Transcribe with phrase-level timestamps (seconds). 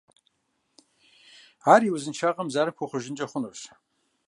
[1.73, 3.59] Ар и узыншагъэм зэран хуэхъужынкӀэ хъунущ.